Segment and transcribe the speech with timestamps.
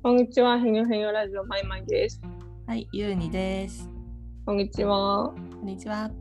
[0.00, 2.20] こんにちは、へにょへにょラジオマイマイです。
[2.68, 3.90] はい、ゆうにです。
[4.46, 5.34] こんにちは。
[5.34, 6.12] こんにちは。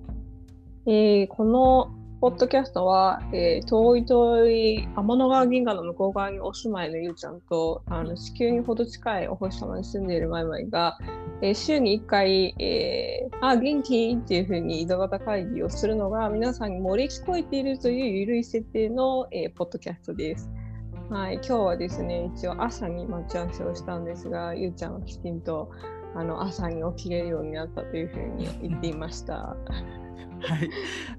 [0.88, 10.98] えーこのポッドキャストは、えー遠い遠い天の川銀河の向こう側にお住まいのゆうちゃんとあの地球にほど近いお星様に住んでいるマイマイが、
[11.44, 14.18] えー週に1回、えーあ、元気？
[14.20, 20.50] っていうふうに井戸端会議をするのが皆さんに漏れ聞こえているという緩い設定の、えーポッドキャストです。
[21.10, 25.72] はい、今日はですね、一応朝に待ち合わせをしたんですが、ゆうちゃんはきちんと
[26.14, 29.56] あの朝に起きれるようになったというふうに言っていました。
[29.64, 30.70] はい、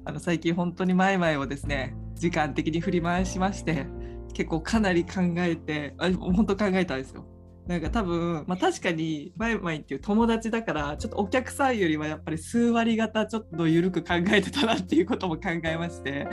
[0.05, 3.87] あの最近本当に前々をですね、時間的に振り回しまして、
[4.35, 7.25] 結構かなり考えて、あ本当考えたんですよ。
[7.69, 16.27] なんか多分、まあ、確かにマイマイっていう友達だからちょっとお客さんよりはやっぱり数割方ちょっと緩く考えてたなっていうことも考えまして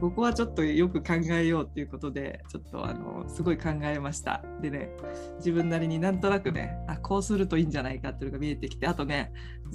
[0.00, 4.44] ここはちょっとよく考えようっていうことでちょっとあのすごい考えました。
[4.62, 4.90] でね
[5.38, 9.32] 自分なりになんとなくねあこうするといいんじゃないかっていうのが見えてきてあとね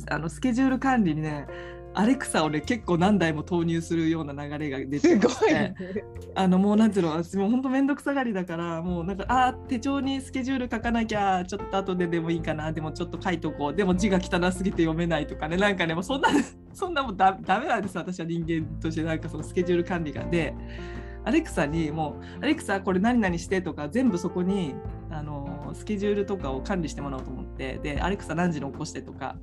[0.09, 1.47] あのスケジュール管理にね
[1.95, 5.75] アレクサをね結構何台も投入するような流れが出てすごいね。
[6.35, 13.75] あのもうなんていうの私もう本当面倒くさがりだからもうなんかあー手帳にスケジュール書かなきゃちょっと後ででもいいかなでもちょっと書いとこう。
[13.75, 15.57] でも字が汚すぎて読めないとかね。
[15.57, 16.29] なんかねもうそんな
[16.73, 19.03] そんなもんだダメなんです私は人間として。
[19.03, 20.23] なんかそのスケジュール管理が。
[20.25, 20.53] で
[21.25, 24.75] アレクサにもうアレクサこれ何々してとか全部そこに
[25.09, 27.79] あのスケジュールとかを管理してもらおうと思って。
[27.83, 29.37] でアレクサ何時に起こしてとか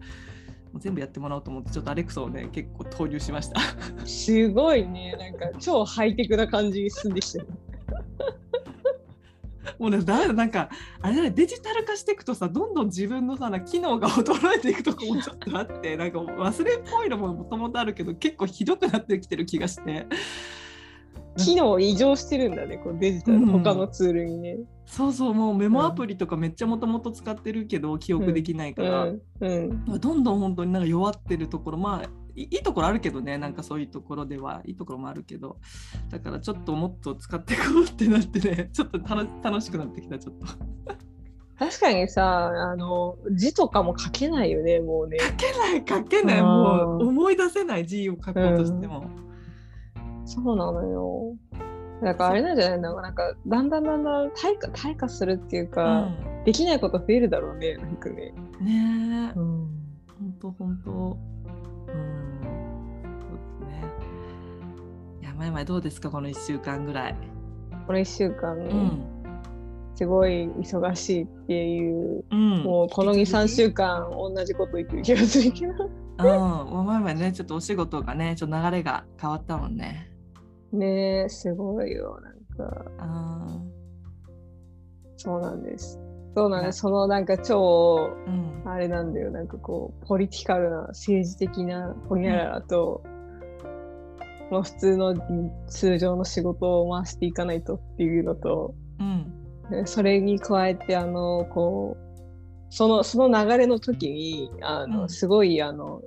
[0.76, 3.60] 全部やってもらおうと思ってちょっとアレクサをね結構投入しました。
[4.06, 5.16] すごいね。
[5.18, 7.46] なんか超ハイテクな感じに進んできてる。
[9.78, 10.68] もうね、だなんか、
[11.00, 20.06] あれだね、デジタル化していくとさ、どんどん自分のさ、な機能が衰えていくとこもちょっとあって、なんか忘れっぽいのももともとあるけど、結構ひどくなってきてる気がして。
[21.36, 24.58] 機能異常してるんだね、こうデジタル、うん他のツールにね。
[24.86, 29.20] そうそう、もうメモアプリとかめっちゃもともと使ってるけど、記憶できないから、うん。
[29.40, 30.00] うん。
[30.00, 35.58] どんどん本当になんか弱ってるところ、まあ、いいいところあるけどね、なんかそういうところではいいところもあるけど、
[36.08, 40.46] だからちょっともっと使っていこうってなってね、 ちょっと楽楽しくなってきた、ちょっと。
[41.58, 45.18] 確かにさ、あの、字とかも書けないよね、もうね。
[45.18, 49.04] 書けない書けないもう思い出せない字を書こうとしても、
[50.30, 51.36] そうなのよ。
[52.02, 52.78] だからあれなんじゃない？
[52.78, 56.08] のなんか、だんだんだんだん退化、退化するっていうか、
[56.44, 58.32] できないこと増えるだろうね、なんかね。
[58.60, 58.66] うん。
[58.66, 58.76] ねえ
[59.28, 59.34] ん。
[59.34, 59.68] 本
[60.40, 61.16] 当本当うん。
[63.20, 63.84] そうですね。
[65.20, 67.16] いや前々どうですかこの1週間ぐらい？
[67.86, 69.02] この1週間、うん。
[69.96, 72.62] すごい忙しいっていう、うん。
[72.62, 75.72] もうこの2、3週間同じこと言ってる気がするけど。
[75.84, 76.86] うん。
[76.86, 80.09] 前々ねちょっとお仕事がねちょっと流れが変わったもんね
[80.72, 82.84] ねえ、すごいよ、なんか。
[82.98, 83.60] あ
[85.16, 86.00] そうなんです。
[86.34, 86.80] そうなんでねす。
[86.80, 93.02] そのなんか超、ーうんあれなんだよ、なんかこう、ポリティカルな政治的なほにゃららと、
[94.50, 95.14] もう普通の
[95.66, 99.32] 通常の仕事を回していかないとっていうのと、うん
[99.70, 102.20] でそれに加えて、あの、こう、
[102.70, 106.02] その、その流れの時に、あの、うんすごい、あの、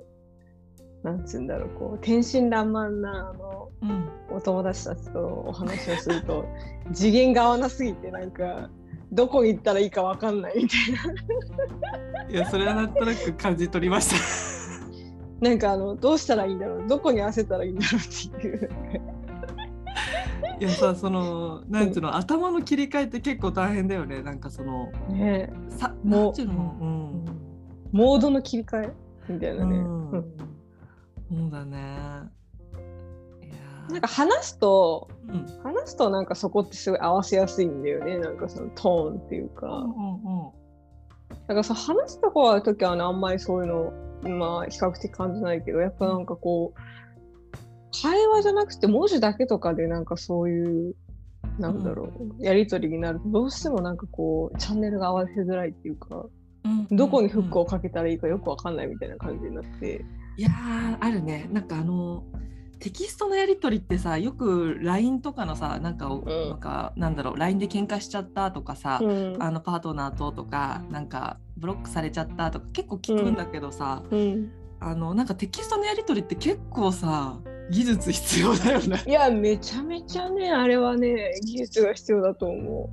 [1.04, 4.14] なんつうんだろう、こう、天真爛漫な、あの、うん。
[4.34, 6.44] お友達たちとお話をすると
[6.92, 8.68] 次元が合わなすぎてなんか
[9.12, 14.16] どこに行ったらいいかわかんないみたいいやそれはなんとなく感じ取りました。
[15.40, 18.70] な なんかあのどうしたらいいんだろうどこに合わせたらいいんだろうっていう。
[20.60, 24.22] いやさそのなんていうの、頭の切り替えって結構大変だよね。
[24.22, 25.52] なんかそのね。
[25.68, 26.46] さもうう
[27.92, 28.92] モードの切り替え
[29.28, 30.10] みたいなね、うん。
[30.10, 30.53] うん
[31.36, 31.78] そうだね。
[33.90, 35.46] なんか話すとうん。
[35.62, 38.18] 話すとなんかそこってすごい合わせやすいんだよね。
[38.18, 40.64] なんかそのトーンっていうか、うんうん
[41.46, 43.92] だからさ話した方が時はねあんまりそういう
[44.22, 46.80] のまあ比較的感じないけどやっぱなんかこう
[48.02, 50.94] 会話じゃなくて文字だけとかでなんかそういう
[51.58, 56.24] なんだろう、やり取りになるとどうしてもなんかこうチャンネルが合わせづらいっていうか
[56.64, 60.04] うんどこにフックををかけたらいいかよくわかんないみたいな感じになって
[60.36, 61.48] いやーあるね。
[61.52, 62.24] なんかあの
[62.80, 69.36] テキストのやり取りってさよく LINE とかのさなんかなんかなんだろう LINE で喧嘩しちゃったとかさ、うん。
[69.40, 74.50] あのパートナーととかなんかブロックされちゃったとか結構聞くんだけどさ、うん。
[74.80, 77.38] あのなんかテキストのやり取りって結構さ
[77.70, 79.02] 技術必要だよね。
[79.06, 82.90] いやめちゃめちゃねあれはね技術が必要だと思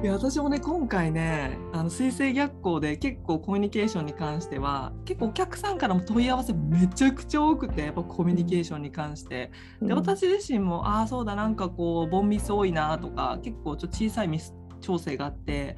[0.00, 9.50] いや私もね今回ねあの水星逆行で結構コミュニケーションに関しては結構お客さんからも問い合わせめちゃくちゃ多くてやっぱコミュニケーションに関して、
[9.82, 9.88] う。
[9.88, 15.76] で私自身もああそうだなんかこうボンミス多いなとか結構ちょっと小さいミス調整があって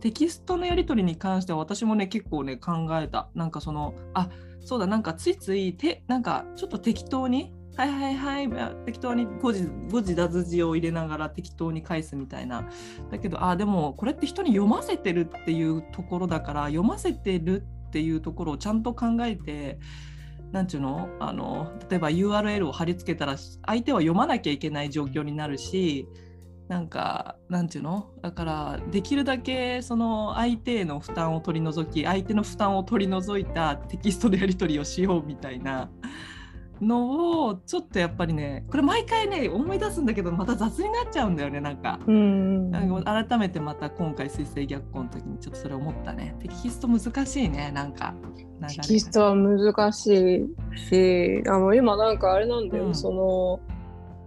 [0.00, 3.30] テキストのやり取りに関しては私もね結構ね考えた。
[3.34, 4.28] なんかそのあ
[4.60, 8.76] そうだなんかついついてなんかちょっと適当にはいはいはい。
[8.86, 12.68] 適当に誤字誤字脱字を入れながら適当に返すみたいな。
[13.10, 19.78] だけどあでもこれって人に読ませてるっていうところだから読ませてるっていうところをちゃんと考えて
[20.52, 21.08] なんちゅうの？
[21.18, 23.36] あの例えば URL を貼り付けたら
[23.66, 26.06] 相手は読まなきゃいけない状況になるし
[26.68, 28.12] なんかなんていうの？
[28.22, 35.90] だからできるだけその相手への負担を取り除き相手の負担を取り除いたテキストでやり取りをしようみたいな。
[36.80, 46.34] のをちょっとやっぱりねこれ毎回ね思い出すんだけどまた雑になっちゃうんだよねなんか,、うんなんか改めてまあ今回水星逆行の時にちょっとそれ思ったね。
[46.40, 48.14] テキスト難しいねなんか。
[48.68, 53.73] テキストは難しいしあの今なんかあれなんだよ、うん、その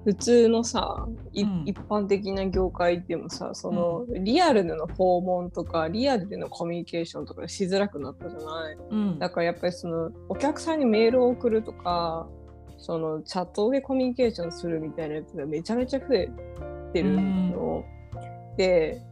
[0.08, 12.26] 普通のさ、うん、一般的な業界でもさその、うん、リアルでの訪問とかリアルでのコミュニケーションとかしづらくなったじゃない、うん、だからやっぱりそのお客さんにメールを送るとか
[12.78, 16.30] そのチャットでコミュニケーションするみたいなやつがめちゃめちゃ増え
[16.94, 17.84] てるの、
[18.56, 19.04] で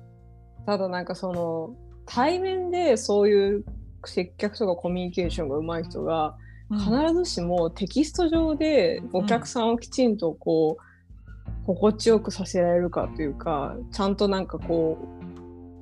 [0.65, 1.75] ただなんかその
[2.05, 3.65] 対面でそういう
[4.05, 6.37] 接客とかコミュニケーションが上手い人が
[6.71, 15.25] 必ずしもテキスト上でお客さんをきちんとこう、心地よくさせられるかというかちゃんとなんかこう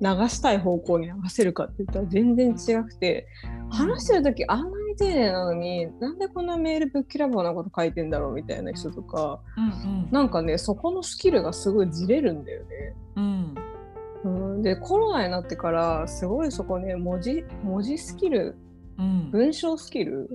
[0.03, 3.27] 流したい方向に流せるかって言ったら全然違くて
[3.69, 12.93] 話してる時あんなに丁寧なのになんでこんなメールぶっきらぼうなこと書いてんだろうみたいな人とか、うんうん、なんかねそこのスキルがすごいずれるんだよね。
[13.15, 13.55] うん。
[14.23, 18.55] うん、でコロナになってからすごいそこね文字文字スキル、
[18.97, 20.29] うん、文章スキル？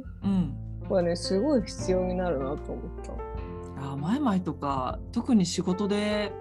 [0.88, 3.12] はねすごい必要になるなと思った。
[3.92, 6.32] あ前々とか特に仕事で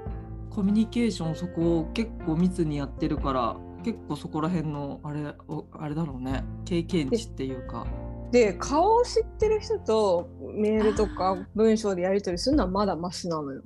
[0.49, 5.35] コミュニケーションそこを結構密にやってるから結構そこら辺のあれ
[5.73, 7.85] あれだろうね経験値っていうか。
[8.31, 13.61] で顔を知ってる人とメールとか文章でやり取りするのはまだマシなのよ。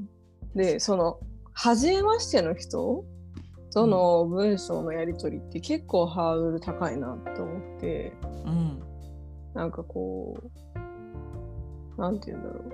[0.53, 1.19] でその
[1.53, 3.06] 初めましての人
[3.73, 8.13] との文章のやり取りって結構ハードル高いなと思って、
[8.45, 8.83] うん、
[9.53, 10.41] なんかこ
[11.97, 12.71] うなんて言うんだろう。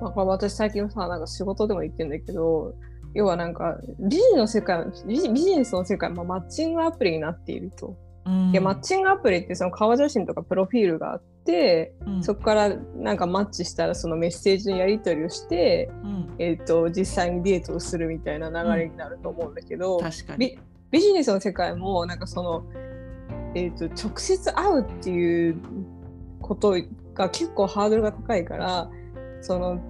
[0.00, 2.74] まあ、私最近さなんか仕事でも言ってんだけど
[3.14, 7.96] 要はなんかビジネスの世界ビジネスの世界、まあ、マッチングアプリになっていると。
[8.28, 19.98] うん、でマッチングアプリってその顔写真とかプロフィールがあって、うん、そこからなんかマッチしたらそのメッセージのやり取りをして、うん、えーと、実際にデートをするみたいな流れになると思うんだけど、
[20.36, 20.58] ビ
[20.90, 22.64] ビジネスの世界もなんかその、
[23.54, 25.56] えーと直接会うっていう
[26.42, 26.76] こと
[27.14, 28.90] が結構ハードルが高いから
[29.40, 29.80] その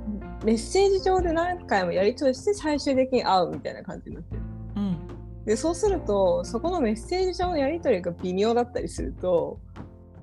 [0.44, 4.43] メッセージ上で何回もやり取りして最終的に会うみたいな感じになってる。
[4.76, 4.99] うん、
[5.48, 9.58] でそうするとそこのメッセージ上のやり取りが微妙だったりすると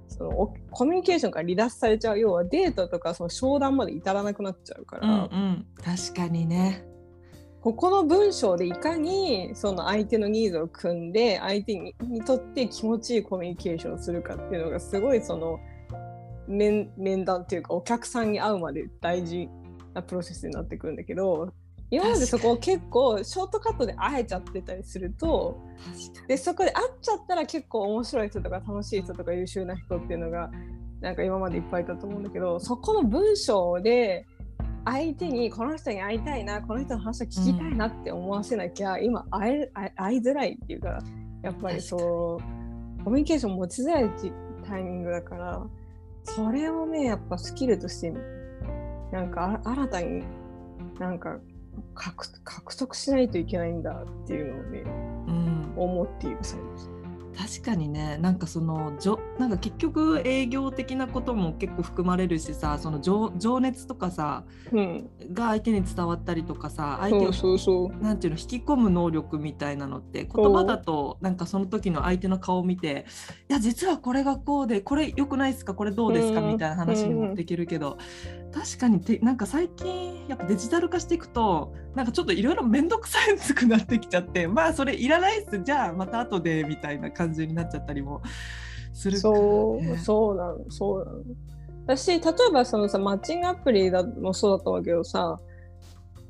[0.08, 6.86] そのコミュニケーションから離脱されちゃう要はデートとかその商談まで至らなくなっちゃうから、うんうん、確かにね。
[7.60, 15.60] ここの文章でいかにその相手のニーズを組んで相手にとって気持ちいいコミュニケーションをするかっていうのがすごいその
[16.48, 19.50] 面面談っていうかお客さんに会うまで大事
[19.96, 21.52] なプロセスになってくるんだけど
[21.92, 25.60] 今までそこを結構ショートカットで会えちゃってたりすると
[26.28, 30.50] でそこで会っちゃったら結構面白い人とか楽しい人とか優秀な人っていうのが
[31.02, 34.26] なんか今までいっぱいいたと思うんだけどそこの文章で
[34.84, 41.00] 相手にこの人に会いたいなこの人の話を聞きたいなって思わせなきゃ、うん、今会え会いづらいっていうか
[41.44, 44.10] やっぱりそうコミュニケーション持ちづらい
[44.68, 45.66] タイミングだから。
[46.26, 48.14] それをねやっぱスキルとして
[49.12, 50.24] なんか新たに
[51.00, 51.38] なんか
[51.94, 54.84] 獲得しないといけないんだっていうのをね、
[55.28, 56.96] うん、思っている最近。
[57.38, 73.06] 確かにねなんかそのじょなんか結局営業的なことも結構含まれるしさその情情熱とかさ、うん、が相手に伝わったりとかさ相手をそうそうなんていうの引き込む能力みたいなのって言葉だとなんかその時の相手の顔を見て
[73.50, 75.74] いや実はこれがこうでこれ良くないですか？
[75.74, 77.98] これどうですか、みたいな話に持っていけるけど、
[78.56, 85.60] 確かにてなんか最近やっぱデジタル化していくとなんかちょっといろいろ面倒くさいくなってきちゃって まあそれいらないっす。
[85.62, 88.22] じゃあまた後でみたいな感じになっちゃったりも
[88.94, 91.20] するから、ね、そうそうなのそうなの。
[91.86, 92.22] 私例え
[92.52, 95.38] ばそのさマッチングアプリだもそうだったわけどさ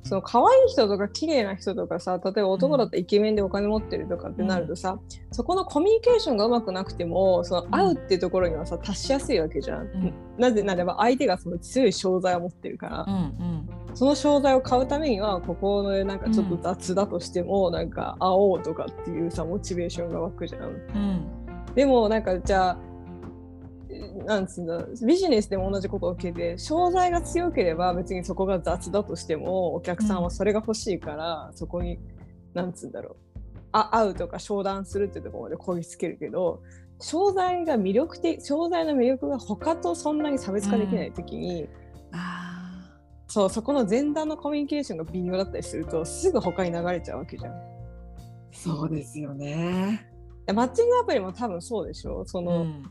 [0.06, 5.00] その可愛い人とか綺麗な人とかさ例えば男だったらイケメンでお金持ってるとかってなるとさ、うん、
[5.32, 20.62] そこのコミュニケーションがうまくなくてもその会うっていうところにはさ達しやすいわけじゃん、うん、なぜならば相手がその強い商材を持ってるから、うんうん、その商材を買うためにはここのなんかちょっと雑だとしても、うん、なんか会おうとかっていうさモチベーションが湧くじゃん。
[20.62, 21.28] うん、
[21.74, 22.78] でもなんかじゃあ
[24.26, 32.00] なんつうんだビジネスでも同じことを受けて商材が強ければ別にそこが雑だとしてもお客さんはそれが欲しいから、うん、そこに
[32.54, 33.40] なんつうんだろう
[33.72, 36.62] あ会うとか商談するっていうところまでこぎつけるけど
[37.02, 41.70] 商材が魅力的商材の魅力が他とそんなに差別化できない時に、うん、
[43.28, 47.54] そうそこの前段のコミュニケーションが微妙だったりするとすぐ他に流れちゃうわけじゃん。
[48.52, 50.10] そうですよね。
[50.54, 52.24] マッチングアプリも多分そうでしょ。
[52.26, 52.84] その、うん、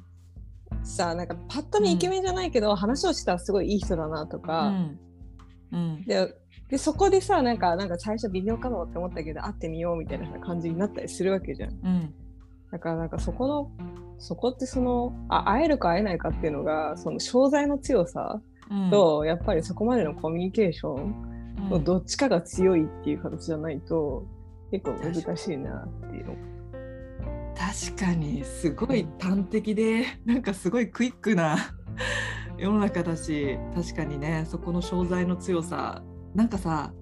[0.84, 4.72] さなんかパッと見イケメンじゃないけど、うん、話をしたらすごいいい人だなとか、
[5.72, 6.34] うん、で
[6.68, 11.70] でそこでさなんかなんか最初微妙かもって思ったけど会ってみようみたいな感じになったりするわけじゃん。
[11.70, 12.14] うん、
[12.72, 13.70] だからなんかそこの
[14.18, 18.40] そこってそのあ会えるか会えないかっていうのがその商材の強さ
[18.90, 24.26] と、うん、やっぱりそこまでのコミュニケーションのどっちかが強いっていう形じゃないと
[24.70, 26.53] 結構難しいなっていうの。
[27.56, 31.56] 確かにすごい端的で なんかすごいクイックな
[32.58, 36.02] 世の中だし確かにねそこの商材の強さ。
[36.34, 36.92] なんかさ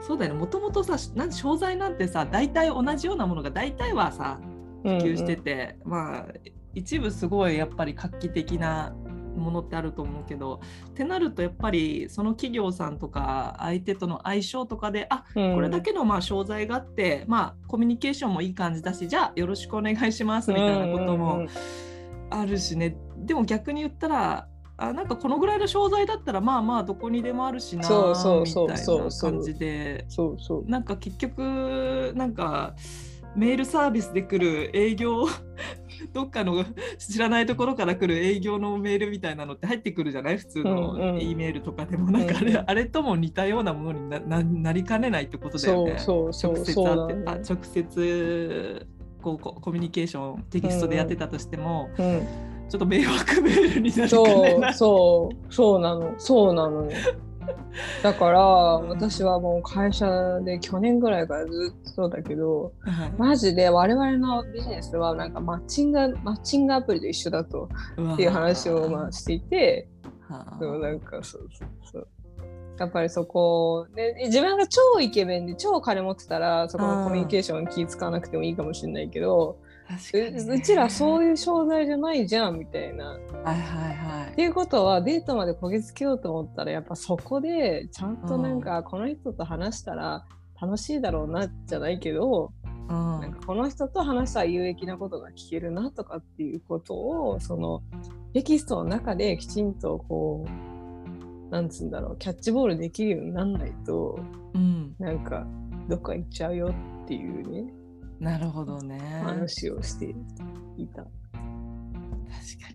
[0.00, 4.38] そうだよねもともとさなん商材なんてさ大体同じようなものが大体はさ
[4.82, 6.26] 普及してて、うんうん、まあ
[6.74, 8.94] 一部すごいやっぱり画期的な
[9.36, 21.46] ものってあると思うけどってなるとやっぱりその企業さんとか相手との相性とかであ、うん、これだけのまあ商材があってまあコミュニケーションもいい感じだしじゃあよろしくお願いしますみたいなことも
[22.30, 24.48] あるしね、でも逆に言ったら
[24.78, 30.06] あなんかこのぐらいの商材だったらまあまあどこにでもあるしなみたいな感じで。
[30.66, 32.74] なんか結局なんか
[33.36, 35.26] メールサービスで来る営業
[36.12, 36.64] どっかの
[36.98, 40.38] 知らないところから来る営業のメールみたいなのって入ってくるじゃない？
[40.38, 45.96] 普通の E メールとかでも、なんかあれ,、あれとも似たようなものになななりかねないってことだよね。
[46.06, 48.86] 直接あって、あ直接
[49.22, 52.06] こうコミュニケーションテキストでやってたとしても、うん。
[52.06, 52.22] うん。
[52.68, 56.88] ちょっと迷惑メールになるかねそうそうそうなのそうなの
[58.02, 67.68] だから私はもう会社で去年ぐらいからずっとそうだけど、はい、マジで我々のビジネスはなんかマッチングマッチングアプリと一緒だと
[68.14, 69.88] っていう話をまあしていて
[70.58, 72.08] そうなんかそうそうそう。
[72.78, 79.58] やっぱりそこで自分が超イケメンで超金持ってたらそこのコミュニケーション気使わなくてもいいかもしれないけど
[79.94, 83.06] うちらそういう商材じゃないじゃんみたいな。
[83.06, 84.32] はいはいはい。
[84.32, 90.24] っていうことはデートまでこぎつけようと思ったらやっぱそこでちゃんとなんかこの人と話したら
[90.60, 97.82] 楽しいだろうなじゃないけど、うん、なんかこの人と話したら有益なことが聞けるなとかっていうことをその
[98.32, 104.18] テキストの中できちんとこうなんつうんだろうキャッチボールできるようになんないと、
[104.54, 105.46] うん、なんか
[105.88, 107.81] どっか行っちゃうよっていうね。
[108.22, 109.00] なるほどね。
[109.24, 110.14] 話をして
[110.76, 111.02] いた。
[111.02, 111.10] 確か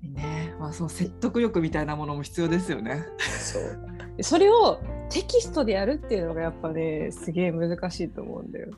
[0.04, 3.06] にね、まあ、その説得力みたいなものも必要ですよね。
[3.18, 3.80] そう
[4.22, 8.72] それをテキストでやるっていうのがやっぱねすげえ難しいと思うんだよ。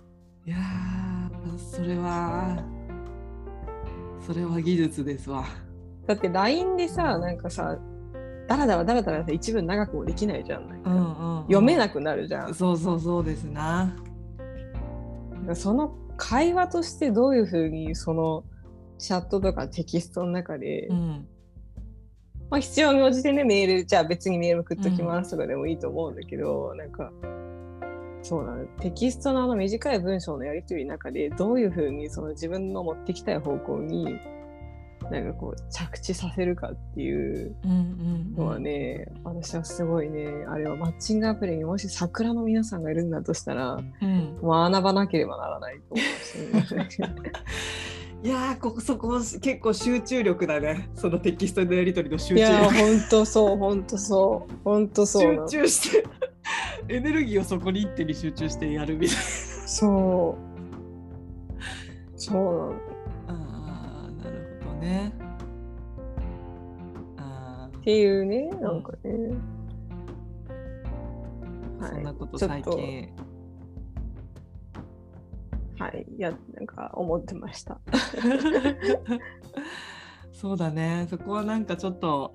[0.46, 0.58] いや
[1.58, 2.64] それは
[4.22, 5.46] それは技術ですわ。
[6.06, 7.80] だって LINE でさなんかさ
[8.48, 10.68] だらだらだらだら一文長くもできないじゃん。
[10.68, 12.54] んうんうん、読めなくなるじゃん。
[12.54, 13.96] そうそうそうですな。
[15.56, 18.44] その会話としてどういうふうにその
[18.98, 21.28] チャットとかテキストの中で、うん、
[22.50, 27.12] まあ、必要に応じてねメールじゃあ別にメール送っときますとかでもいいと思うんだけど、うん、なんか
[28.22, 28.66] そうなの。
[28.82, 34.20] テキストのあの短い文章のやり取りの中でどういうふうにその自分の持ってきたい方向に
[35.10, 37.56] なんかこう着地させるかっていう
[38.36, 47.02] のはね、うんうんうん、私はすごいねあれはマッチングアプリにもし桜の皆さんがいるんだとしたら、うん、学ばなければならないと思うし、
[48.22, 50.90] いやここそこ結構集中力だね。
[50.94, 52.42] そのテキストのやり取りの集中。
[52.42, 56.06] 力いや本当そう本当そう本当そう集中して
[56.94, 59.22] エネルギーをそこに一手に集中してやるみたいな。
[59.22, 60.50] そう。
[62.20, 62.74] そうなの
[64.80, 65.12] ね。
[67.80, 69.30] っていうね、なんかね。
[71.80, 73.10] はい、そんなこと最近。
[75.80, 77.80] はい、いや、なんか思ってました。
[80.34, 82.34] そうだね、そこはなんかちょっと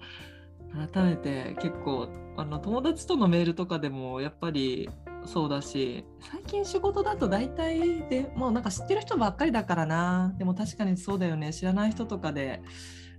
[0.93, 4.91] 改めて結構あの友達とのメールとかでもやっぱり
[5.27, 10.35] そうだし最近仕事だと大体でもうなんか知ってる人ばっかりだからな。
[10.39, 11.53] でも確かにそうだよね。
[11.53, 12.63] 知らない人とかで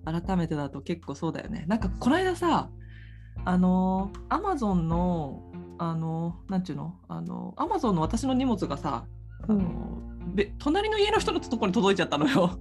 [0.05, 1.65] 改めてだと結構そうだよね。
[1.67, 2.69] なんかこの間さ
[3.43, 6.95] あのアマゾンのあの何ていうの？
[7.09, 9.05] あのアマゾンの私の荷物がさ
[9.47, 10.14] あの、
[10.59, 12.59] 隣の家の人のところに届いちゃったのよ。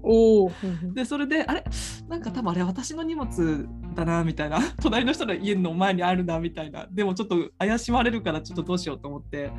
[0.94, 1.64] でそれであれ？
[2.08, 4.58] なんか多分あれ私の荷物だなみたいな。
[4.80, 6.86] 隣の人の家の前にあるなみたいな。
[6.90, 9.50] でもちょっと怪しまれるからちょっとどうしようと思って。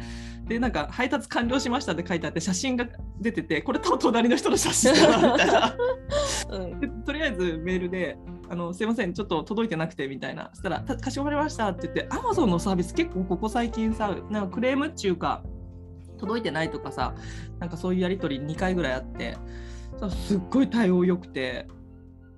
[0.48, 2.88] でなんか配達完了しましたって書いてあって写真が
[3.20, 5.76] 出ててこれ多分隣の人の写真だなみたいな。
[6.52, 6.80] うん。
[6.80, 8.18] でとりあえずメールで
[8.48, 10.50] あの「すいませんちょっと届いてなくて」みたいな。
[10.54, 15.44] そしたらた「かしこまりました」って言って Amazon のサービス結構ここ最近さなんかクレームっていうか
[16.16, 17.14] 届いてないとかさ
[17.60, 19.38] なんかそういうやり取り2回ぐらいあって
[20.28, 21.68] すっごい対応良くて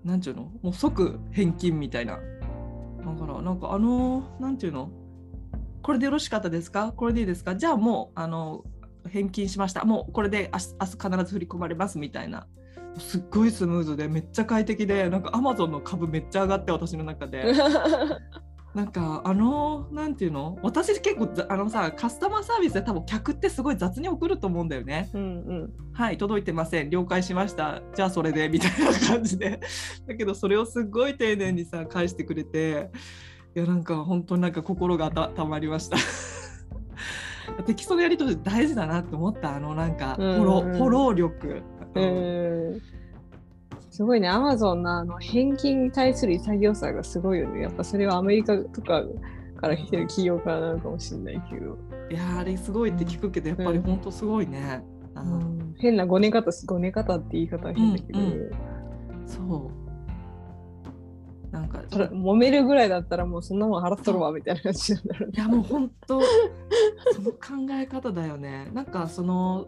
[0.03, 2.13] なんていうのもう即返金みたいな。
[2.13, 4.91] だからなんかあのなんていうの
[5.81, 6.91] これでよろしかったですか？
[6.91, 7.55] これでいいですか？
[7.55, 8.63] じゃあもうあの
[9.09, 9.85] 返金しました。
[9.85, 11.97] もうこれで明日明日必ず振り込まれます。
[11.97, 12.47] みたいな。
[12.99, 17.43] すっごいスムーズでめっちゃ快適でなんかアマゾンの株めっちゃ上がって私の中で。
[18.77, 20.59] なんかあのなんていうの？
[20.61, 25.09] 私結構ざあのさカスタマーサービスで多分客ってすごい雑に送ると思うんだよね。
[25.15, 25.25] うんう
[25.63, 25.73] ん。
[25.93, 26.91] はい届いてません。
[26.91, 27.81] 了解しました。
[27.95, 28.49] じゃあそれで。
[28.53, 29.59] みたいな感じで。
[30.05, 32.91] だけどそれをすっごい丁寧にさ返してくれて。
[33.55, 35.97] いやなんか本当になんか心がたたまりました。
[37.65, 39.55] テキストのやり取り大事だなって思った。
[39.55, 41.63] あのなんかフォロフォロー力。
[41.95, 42.96] うん
[43.97, 47.61] すごいね、アマゾンのあの返金に対する潔さがすごいよね。
[47.63, 49.03] やっぱそれはアメリカとか
[49.59, 51.79] から来てる企業からなのかもしれないけど、
[52.11, 54.83] いやーあれすごいって聞くけどやっぱり本当すごいね。
[55.15, 55.39] ううん
[55.71, 58.51] ん、変なごね方す、ごね方って言い方は変だけど、うんう
[59.25, 59.71] そ
[61.51, 61.51] う。
[61.51, 65.33] なんかそれ揉めるぐらいだったらもうそんなもん払っとるわみたいな感じなんだろうね。
[65.37, 67.39] いやもう本当その考
[67.71, 68.69] え方だよね。
[68.75, 69.65] なんかその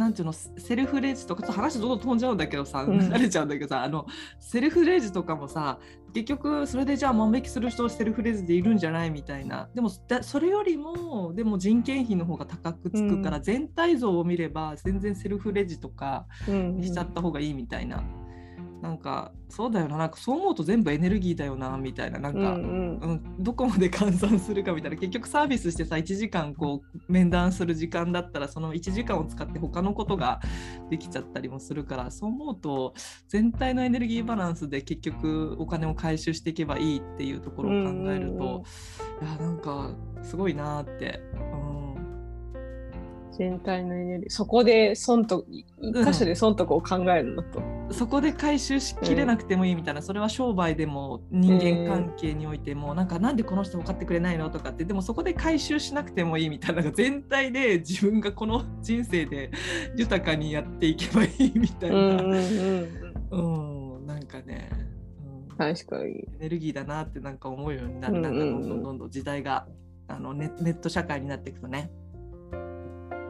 [0.00, 2.98] なんていうのセセルフレジとかちょっと話どんどん飛んじゃうんだけどさ、うん。
[2.98, 4.06] 慣れちゃうんだけどさあの
[4.38, 5.78] セルフレジとかもさ
[6.14, 9.68] 結局それでじゃあ万引きする人セルフレジでいるんじゃないみたいな。
[9.74, 16.82] でもだそれよりもでも人件費の方が高くつくから、う全体像を見れば全然セルフレジとかうん。
[16.82, 18.02] しちゃった方がいいみたいな。
[18.82, 19.98] なんかそうだよな。
[19.98, 22.18] なんかそう思うと全部エネルギーだよなみたいな。
[22.18, 22.98] なんか、うんうん。
[23.00, 24.96] うん、どこまで換算するかみたいな。
[24.96, 30.40] 結局サービスしてさ1時間こう面談する時間だったらその1時間を使って他のことが
[30.88, 32.94] できちゃったりもするからそう思うと
[33.28, 38.60] 全体のエネルギーバランスで結局お金を回収していけばいいっていうところを考えると、うんうんうん。
[38.60, 38.62] い
[39.30, 41.20] やなんかすごいなーって。
[41.34, 41.66] う。
[41.66, 41.69] ん
[43.40, 59.50] 全体のエネルギーそこで損と一箇所で損得を考えるのと、そこで回収しきれなくてもいいみたいな、それは商売でも人間関係においても、なんかなんでこの人分かってくれないのとかってでもそこで回収しなくてもいいみたいな全体で自分がこの人生で
[59.96, 62.34] 豊かにやっていけばいいみたいな、うんうん
[63.30, 63.94] うん。
[64.00, 64.68] うんなんかね、
[65.50, 65.56] うん。
[65.56, 66.10] 確かに。
[66.10, 69.66] エネルギーだなってなんか思うようになる、なんかどんどんどんどん時代が
[70.08, 71.90] あのネネット社会になっていくとね。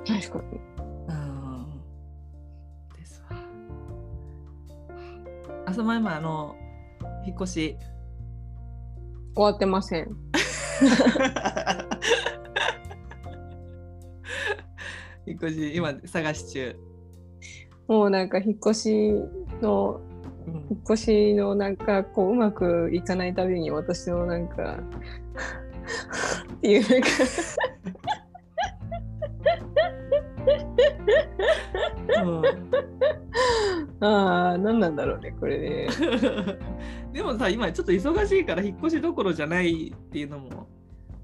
[0.06, 0.60] 確かに
[1.08, 1.80] うん。
[2.98, 3.36] ですわ。
[5.66, 6.56] あそ前々あの
[7.26, 7.76] 引っ越し。
[9.34, 10.08] 終わってません。
[15.26, 16.76] 引っ越し今探し中。
[17.86, 19.12] もうなんか引っ越し
[19.60, 20.00] の
[20.46, 20.54] うん。
[20.70, 24.78] 引っ越しのなんかこううまくいかないたびに私のなんか
[26.54, 27.08] っていうなんか
[34.00, 35.88] ああ何なんだろうねこれね。
[37.06, 40.68] う んでもさ今ちょっと忙しいから引っ越しどころじゃないっていうのも。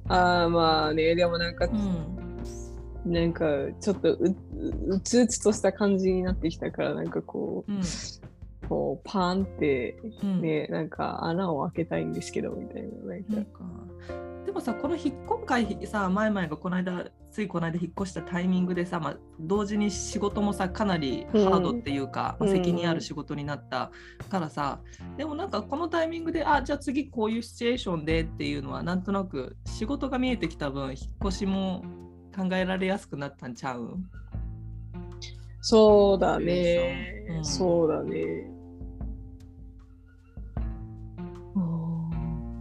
[0.09, 1.15] ああまあね。
[1.15, 3.13] でもなんか、うん。
[3.13, 3.47] なんか
[3.81, 4.37] ちょっとうう
[4.95, 7.77] うつうつとした感じになってきたからなんかこうん。
[7.77, 7.81] う
[8.69, 10.41] こうパーンってうん。
[10.43, 13.63] ね、なんか穴を開けたいんですけどみたいななんか、なんか
[14.47, 22.47] でもさこのひ今回さ前々がこの間ついこの間引っ越したタイミングでさ、まあ、同時に仕事もさかなりハードっていうか、うん。
[22.47, 23.91] まあ責任ある仕事になった
[24.31, 24.81] からさ、
[25.19, 30.95] でもなんかこのタイミングであじゃあ次こういうシチュエーションでっていうのはなんとなく仕事が見えてきた分引っ
[31.27, 31.85] 越しも
[32.35, 33.99] 考えられやすくなったんちゃう？
[35.61, 37.45] そうだね、うん。
[37.45, 38.49] そうだね。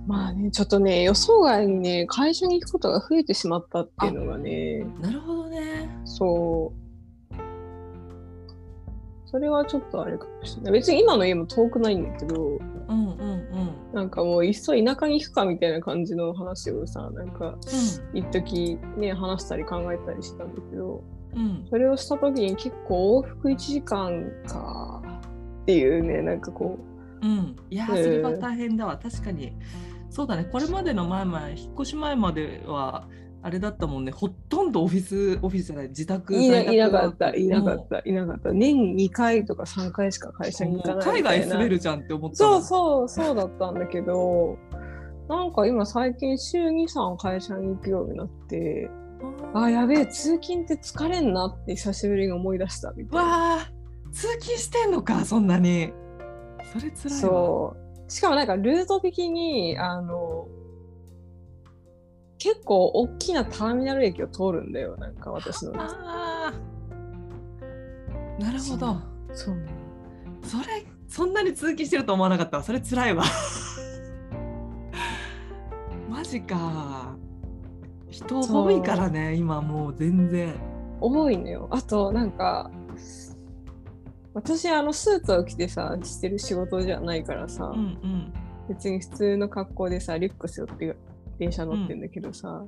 [0.08, 5.90] まあね、ちょっとね、予想外にね、会社に行くことが増えてしまったっていうのがね、なるほどね。
[6.06, 6.86] そう。
[9.26, 10.74] それはちょっとあれかもしれない。
[10.74, 13.26] 別に今の家も遠くないんだけど、うんうんう
[13.92, 13.94] ん。
[13.94, 17.58] なんかもういっそ田舎に行くかみたいな感じの話をさ、なんか
[18.14, 21.04] 一時ね、話したり考えたりしたんだけど、
[21.36, 25.04] うんそれをした時に結構往復1時間か
[25.64, 26.80] っていうねなんかこ
[27.22, 29.52] うん、うん、いやーそれは大変だわ、確かに
[30.16, 30.46] そうだね。
[30.46, 33.06] これまでの前々引っ越し前までは
[33.44, 34.14] あれだったもんね。
[34.14, 35.90] ほとんどオフィスオフィスじゃない。
[35.90, 37.36] 自宅いな在宅いなかった。
[37.36, 38.00] いなかった。
[38.06, 38.54] いなかった。
[38.54, 44.58] 年2回とか3回しか会社に行かない海外滑るじゃんって思ったそううそうそうだったんだけど
[45.28, 48.90] なんか今最近週23会社に行くようになって
[49.54, 53.22] あやべえ通勤って疲れんなって久しぶりに思い出したみたいな。
[53.22, 53.72] わあ
[54.14, 55.92] 通勤してんのかそんなに。
[56.72, 57.30] それつらいわ。
[57.30, 60.48] そうしかもなんかルート的にあの
[62.38, 65.74] 結構大きなターミナル駅を通るんだよなんか私の。
[65.78, 68.44] あー。
[68.44, 69.02] なるほど。
[69.34, 69.58] そう。
[70.44, 72.64] それそんなに通勤してると思わなかったわ。
[72.64, 73.24] それつらいわ。
[76.10, 77.16] マジか。
[78.10, 80.54] 人多いからね今もう全然。
[81.02, 81.68] 多いのよ。
[81.72, 82.70] あとなんか
[84.36, 88.34] 私あのスーツを着てさしてる仕事じゃないからさ、うんうん。
[88.68, 90.96] 別に普通の格好でさリュック背負って
[91.40, 92.64] 電車乗ってんだけどさ、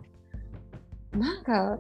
[1.12, 1.80] なんか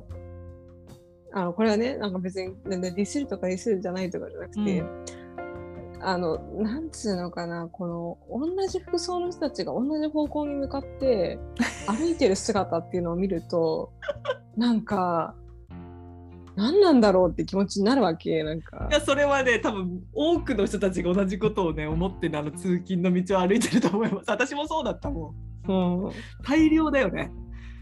[1.33, 4.83] あのこれはねなんか別になんだディスるとかディスるじゃないとかじゃなくて、
[6.01, 11.37] あのなんつうのかなこの同じ服装の人たちが同じ方向に向かって
[11.87, 13.91] 歩いてる姿っていうのを見ると
[14.55, 15.35] なんか
[16.57, 18.87] 何なんだろうって気持ちになるわけなんか。
[18.89, 24.25] いやそれはね多分多くの人たちが同じことをね思ってねあの通勤の道を歩いてると思います。
[24.27, 25.35] 私もそうだったも
[25.67, 26.05] ん。
[26.07, 26.09] う。
[26.09, 26.11] ん
[26.43, 27.31] 大量だよね。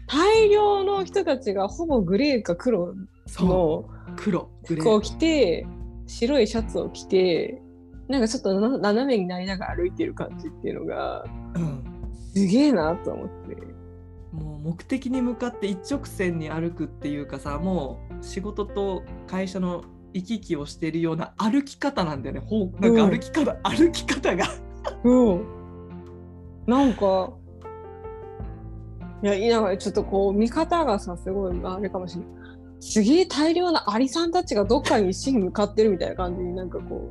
[0.06, 2.94] 大量の人たちがほぼグレーか黒
[3.38, 5.66] の黒服を着て
[6.06, 7.62] 白いシャツを着て
[8.08, 11.82] なんかちょっとな斜めになりながら歩いてる感じっていうのがうん。
[12.34, 13.56] すげえなと思って。
[14.32, 22.40] もう目的に向かって一直線に歩くっていうかさもう仕事と会社の行き来をしているような歩き方なんだよね。
[22.44, 24.46] ほうなんか歩き方、 歩き方が。
[25.04, 25.44] うん。
[26.66, 27.32] なんか
[29.22, 32.36] いやいやちょっとこう見方がさすごいあれかもしれない。
[32.80, 37.08] すげえ大量のアリさんたちがどっかに一心に向かってるみたいな感じになんかこ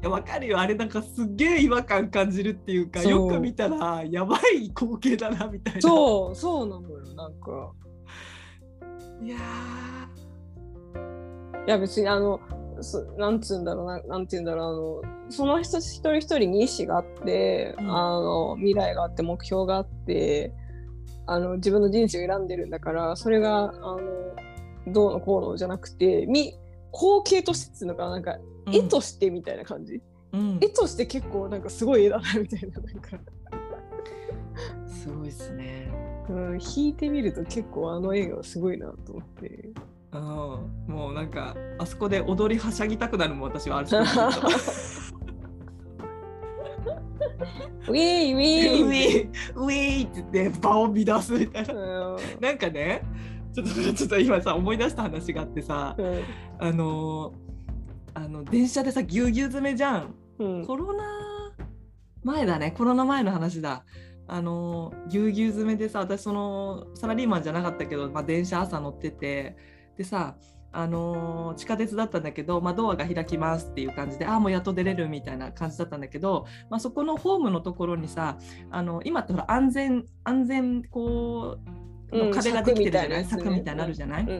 [0.00, 5.78] いやわかるよあれなんかすっげえ違和感感じるっていうかよく見たらやばい光景だなみたいな。
[5.78, 7.72] うそうそうなのよなんか。
[9.22, 9.36] いや
[11.66, 12.40] いや別にあの
[12.80, 17.90] そなんつうんだろうななんて言うんだろうあのその人一人一人に意思があって、うん。
[17.90, 20.52] あの未来があって目標があって
[21.26, 24.00] あの自分の人生を選んでるんだからそれがあの
[24.88, 26.52] どうのこうのじゃなくてみ
[26.92, 30.00] 光景としてっていうのかななんかー絵としてみたいな感じ、
[30.32, 30.58] うん。
[30.60, 33.18] 絵として結構なんかすごい絵だなみたいななんか、
[34.86, 35.90] すごいですね。
[36.28, 39.70] うん、引いてみると結構あの映画はすごいなと思って。
[40.18, 40.94] うん。
[40.94, 43.98] もうなんかあそこで踊りはしゃぎたくなるもん私はあると。
[47.86, 51.74] ウィーウウィーィーウィーって言って場を乱すみたいな。
[51.74, 52.18] うん。
[52.40, 53.02] なんかね
[53.52, 56.22] ちょっとちょっと今さ思い出した話があってさうん。
[56.58, 57.44] あのー
[58.16, 60.14] あの電車でさぎゅうぎゅう詰めじゃん。
[60.38, 60.64] うん。
[60.64, 61.04] コロナ
[62.22, 63.84] 前だねコロナ前の話だ。
[64.26, 69.56] あのーぎゅうぎゅう詰めでさ私そのサラリーマンじゃなかったけど、まあ、電車朝乗ってて
[69.96, 70.36] でさ
[70.76, 78.38] あのー地下鉄だったんだけど、まあ、ドアが開きますっていう感じでああもうやっと出れるみたいな感じだったんだけど、まあ、そこのホームのところにさ
[78.70, 81.58] あの今ってほら安全安全こ
[82.12, 83.24] うのうん壁ができてるじゃない？
[83.24, 83.38] 柵みたいなやつね。
[83.44, 84.32] 柵みたいになるじゃない、うんう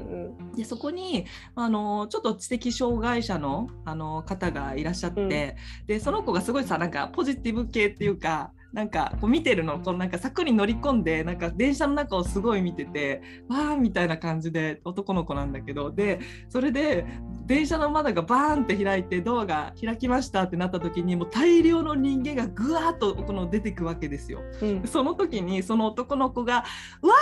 [0.50, 5.28] んでそこにあのちょっと知的障害者のあの方がいらっしゃって、うん。
[5.28, 17.06] でその子がすごいさなんかポジティブ系っていうかなんかこう見てるのこうなんか柵に乗り込んでなんか電車の中をすごい見ててわーみたいな感じで男の子なんだけどでそれで
[17.46, 24.40] 電車の窓がバーンって開いてドアが開きましたってなった時にもう大量の人間がぐわーっとこの出てくわけですよ。
[24.60, 26.64] うんその時にその男の子が
[27.00, 27.14] 「うわ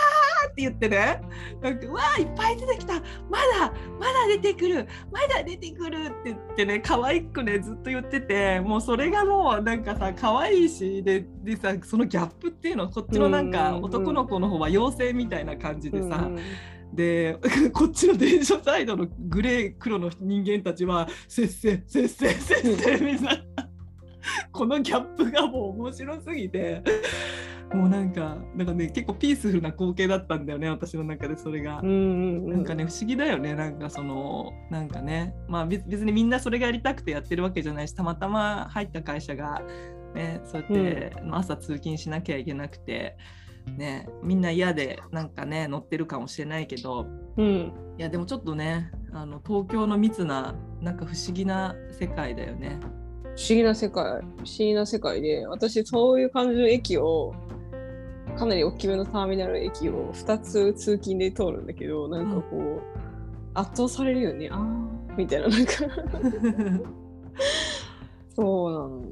[0.49, 1.21] ー!」って言ってね
[1.61, 3.01] なんか「うわーいっぱい出てきたま
[3.59, 16.38] だまだ出てくるまだ出てくる」って言ってね可愛くねずっと言っててもうそれがもうなんかさ可愛いしででさそのギャップっていうのこっちのなんか男の子の方は妖精みたいな感じでさ、うん
[16.92, 17.38] で
[17.72, 23.42] こっちの電車サイドのグレー黒の人間たちはせっせせっせせっせみたいな。
[24.52, 26.83] このギャップがもう面白すぎて。
[27.72, 31.81] もうなんかなんかね結構ピースフルな光景だったんだよね私の中でそれが。
[31.83, 32.52] うんうんうん。
[32.52, 35.35] なんかね不思議だよねなんかそのなんかね。
[35.48, 39.62] まあ別別にみんなそれがやりたくてやってるわけじゃないしたまたま入った会社が
[40.14, 40.40] ね。
[40.44, 43.16] そうやって、まあ朝通勤しなきゃいけなくて
[43.77, 47.07] ねみんな嫌でなんかね乗ってるかもしれないけど。
[47.37, 47.72] うん。
[47.98, 52.79] いやでもちょっとねあの東京の密ななんか不思議な世界だよね。
[53.22, 54.25] 不思議な世界不思
[54.59, 57.35] 議な世界で私そういう感じの駅を
[58.37, 62.81] かなり大きめのターミナル駅を2つ通勤で通るんだけどなんかこう、
[63.55, 64.48] 圧倒されるよね。
[64.51, 65.72] あーみたいななんか。
[68.35, 69.03] そうなの。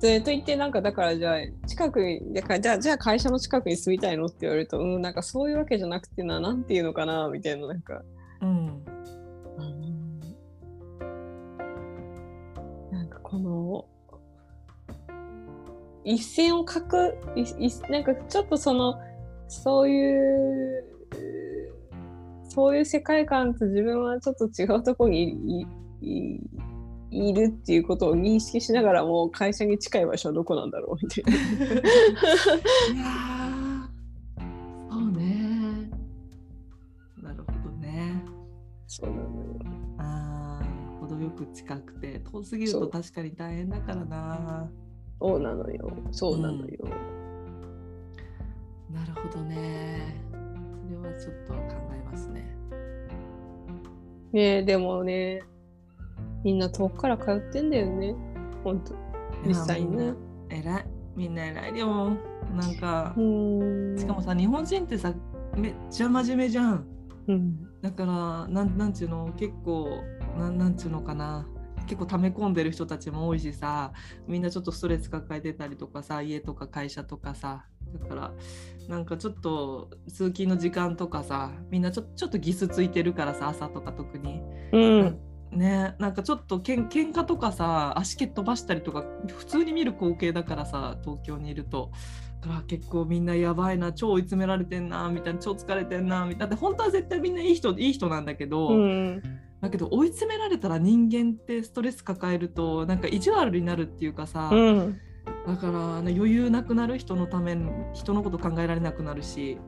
[0.00, 0.20] そうなのよ。
[0.20, 8.02] でと言ってなんかだからじゃあ近くにだからじゃあじゃあ会社の近くに住みたいのって言われるとうんなんかそういうわけじゃなくてななんていうのかなみたいななんか、
[8.40, 8.84] うん。
[12.90, 13.86] なんかこの
[16.04, 18.98] 一線を描くいいなんかちょっとその
[19.48, 20.84] そういう
[22.48, 25.66] そういう世界観と自分はちょっと違うところにい
[26.00, 26.40] い
[27.10, 31.30] いいるっていうことを認識しながらも会社に近い場所はどこなんだろうみたいな。
[31.32, 31.36] い
[34.90, 35.90] そうね。
[37.22, 38.22] なるほどね。
[38.86, 39.58] そうなのよ。
[39.98, 44.70] ああ、程よく近くて、遠すぎると確かに大変だからな。
[45.20, 45.92] そうなのよ。
[46.12, 46.78] そうなのよ。
[48.92, 50.16] なるほどね。
[50.32, 51.60] それはちょっと考
[51.92, 52.56] えますね。
[54.32, 55.42] ねえでもね、
[56.44, 58.14] みんな遠くから通ってんだよね。
[58.64, 58.94] ほんと。
[59.46, 60.14] 実際にねいや。
[60.46, 60.86] みんな偉い。
[61.16, 62.16] みんな偉いでも、
[62.54, 63.98] なんかう、ーん。
[63.98, 65.12] しかもさ、日本人ってさ、
[65.56, 66.86] めっちゃ真面目じゃん。
[67.28, 67.66] うん。
[67.82, 69.32] だからなんなんちゅうの？
[69.36, 70.02] 結構
[70.38, 71.46] なんなんちゅうのかな？
[71.86, 73.92] 結構溜め込んでる人たちも多いしさ
[74.28, 78.32] みんなちょっとストレス抱えてたりとかさ家とか会社とかさだから
[78.86, 84.40] なんかちょっと通勤の時間とかさみんなちょちょっとギスついてるからさ朝とか特に
[84.72, 85.18] うん。
[85.50, 91.90] ねなんかちょっとけん喧嘩とかさ足蹴っ飛ばしたりとか普通に見る光景だからさ東京にいると。
[92.40, 99.22] だから結構みんなやばいな超追い詰められてんなみたいな超疲れてんなみたいなだって本当は絶対みんないい人いい人なんだけど、うん。
[99.60, 104.98] だけど追い詰められたら人間ってストレス抱えるとなんか意地悪になるっていうかさ、うん。
[105.46, 109.58] だからあの余裕なくなる人のために人のこと考えられなくなるし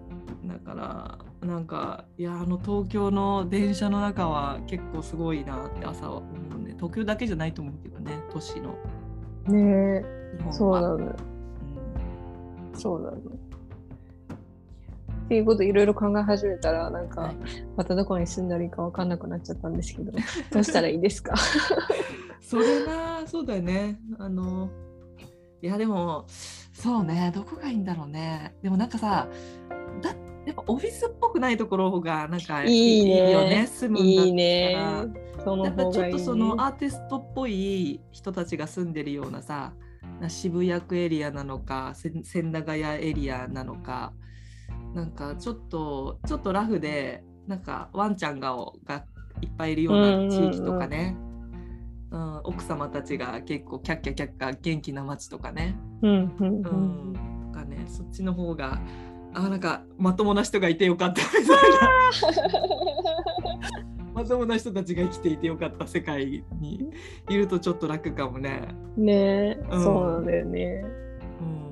[0.45, 6.27] だからなんかいやあの東京の電車の中は結構すごいなって朝は思
[6.57, 6.75] うね。
[6.77, 8.71] 東京だけじゃないと思うけどね都市の。
[9.49, 10.05] ねえ。
[10.51, 11.17] そうなのよ。
[12.73, 12.79] うん。
[12.79, 13.17] そうなの。
[13.17, 13.21] っ
[15.29, 17.37] ていうこといろいろ考え始めたら、なんか、はい。
[17.77, 20.13] またどこに住んだらいいか分かんなくなっちゃったんですけど、
[20.53, 21.35] どうしたらいいですか？
[22.41, 23.99] それなそうだよね。
[24.19, 24.69] あの
[25.63, 26.25] いやでも
[26.73, 27.33] そうね。
[27.35, 28.55] どこがいいんだろうね。
[28.63, 29.27] でもなんかさ
[30.03, 30.11] だ
[30.47, 33.31] やっぱオフィスっぽくないところがなんかいいね。
[33.31, 34.73] よね住むんだいいったね。
[34.75, 34.81] ら。
[34.83, 35.87] やっぱ。
[35.91, 39.73] ちょっとそのアーティストっぽい人たちが住んでるようなさ
[40.21, 44.13] な渋谷区エリアなのかせ千駄ヶ谷エリアなのか
[44.95, 49.05] なんかちょっとちょっとラフでなんかワンちゃんがが
[49.41, 51.33] いっぱいいるような地域とかね、うん
[52.45, 58.79] 奥様たちが結構キャッキャキャッキャ元気な街とかね,、うんうんううんん、とかねそっちの方が
[59.35, 61.57] あなんかまともな人がいてよかったみたいな。
[64.15, 66.91] まともな人たちが生きていてよかった世界に
[67.31, 68.69] いるとちょっと楽かもね。
[68.97, 70.85] ねえ、うんそうなんだよね。
[71.41, 71.72] う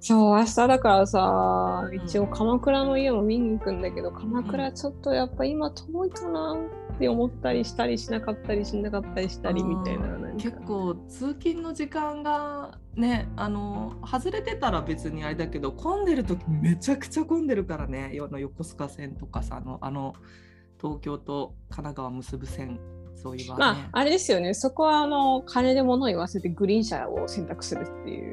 [0.00, 6.56] そう、明日だからさ、ん一応鎌倉の家も見に行くんだけど、鎌倉ちょっとやっぱ今遠いかな
[6.94, 10.18] って思ったりしたりしなかったりしなかったりしたりみたいな。
[10.38, 20.14] 結構通勤の時間がねあの外れてたら別にあれだけど混んでる時めちゃくちゃ混んでるからね横須賀線とかさあのあの
[20.80, 22.78] 東京と神奈川結ぶ線
[23.16, 23.54] そういね。
[23.58, 28.32] まあ、あれですよね、そこはあの金で物を言わせてグリーン車を選択するっていう。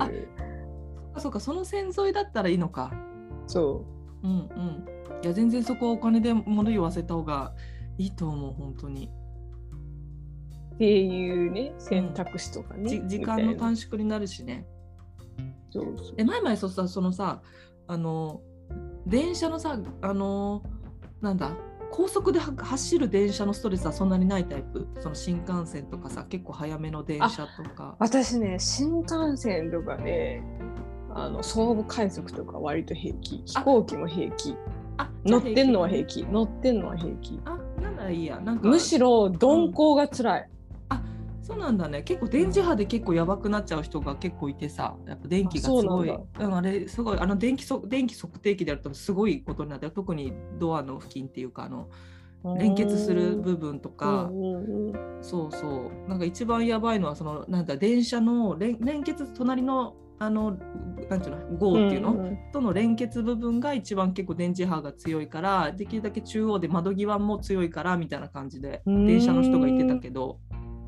[1.19, 2.91] そうかその線沿いだったらいいのか。
[3.47, 3.85] そ
[4.23, 4.85] うんうん。
[5.23, 7.53] いや全然そこはお金で物言わせた方が
[7.97, 9.09] いいと思う本当に。
[10.71, 12.89] うっていうね、選択肢とかね。
[12.89, 14.67] じ時間の短縮になるしね。
[15.71, 17.41] そうそうえ前々そうさそのさ
[17.87, 18.41] あの
[19.05, 20.63] 電車のさあの
[21.21, 21.57] なんだ
[21.91, 30.43] 高速では走る電車のストレスはそんなにないタイプその新幹線とかさ結構早めの電車とか私ね、新幹線とかね、
[31.15, 33.41] あの総武快速とか割と平気。
[33.45, 34.55] 飛行機も平気。
[34.97, 36.23] あ乗ってんのは平気。
[36.25, 37.39] 乗ってんのは平気。
[37.45, 38.39] あ平気あならいいや。
[38.41, 40.49] なんかむしろ鈍行が辛い。
[41.41, 42.01] そうなんだね。
[42.01, 47.19] 結構電磁波で結構やばくなっちゃう人が結構いてさやっぱ電気がすごいなんうんあれすごい。
[47.19, 51.87] あの電気そ電気測定器でやるとすごいことになって特にドアの付近っていうかあの
[52.57, 55.23] 連結する部分とか、うんうんうん。
[55.23, 56.09] そうそう。
[56.09, 60.57] なんか一番やばいのはそのなんだ電車の連連結隣のあの
[61.09, 70.39] なんていうの GO っていうの、んんとの連結部分が一番結構電磁波が強いからできるだけ中央で窓際も強いからみたいな感じで電車の人が言ってたけど。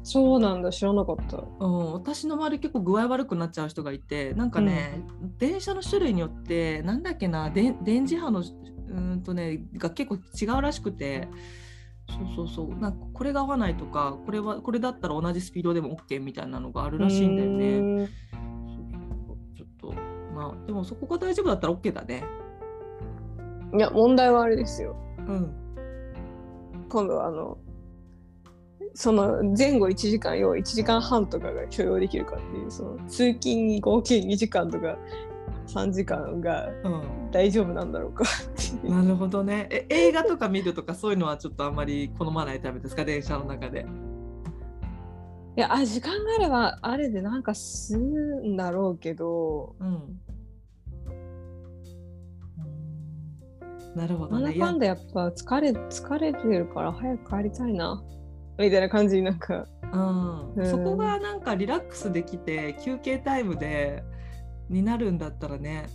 [0.03, 1.43] そうなんだ知らなかった。
[1.59, 5.03] うん、私の周り結構具合悪くなっちゃう人がいてなんかね、
[5.37, 11.27] 電車の種類によってなんだっけなで電磁波のうーんとねが結構違うらしくて
[12.07, 12.79] そうそうそう。
[12.79, 18.09] なんかこれが合わないとかこれはこれだったら同じスピードでも OK みたいなのがあるらしいんだよね。
[20.37, 22.23] ねそうちょっとまあでもそこが大丈夫だったら OK だね。
[23.75, 25.53] いや問題はあれですようん。
[26.89, 27.57] 今度はあの
[28.93, 34.97] その前後1時間要は1時間半とかが許容できるかっていうその通勤に合計2時間とか
[35.67, 38.23] 3時間がうん大丈夫なんだろうか
[38.85, 43.03] うなるほどねえ映画とか見るとかそういうのはちょっとあんまり好まないタイプですか？
[43.05, 43.85] 電車の中で。
[45.57, 47.99] いやあ時間があればあれでなんかする
[48.45, 50.19] んだろうけどうん。
[53.97, 58.03] なるほどなんだかんだやっぱ疲れ疲れてるから早く帰りたいな。
[58.59, 59.65] みたいな感じになんか。
[59.91, 60.53] うん。
[60.53, 60.69] うん。
[60.69, 64.03] そこがなんかリラックスできて休憩タイムで
[64.69, 65.87] になるんだったらね。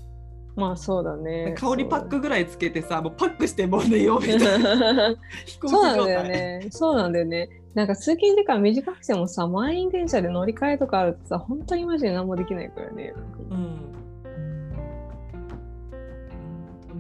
[0.57, 1.55] まあそうだね。
[1.57, 5.15] 香りパックぐらいつけてさもうパックしてもう寝ようみたいな。
[5.47, 5.85] 飛行機そう。
[5.85, 6.23] なんだよ。
[6.25, 6.67] ね。
[6.71, 7.49] そうなんだよね。
[7.75, 13.15] なんか通勤時間短くてもさ、満員電車で乗り換えとかあるとさ、本当にマジで何もできないからね。
[13.51, 14.02] うん